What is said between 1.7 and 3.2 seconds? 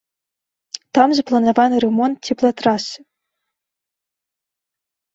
рамонт цеплатрасы.